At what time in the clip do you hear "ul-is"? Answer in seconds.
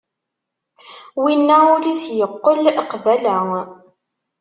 1.73-2.03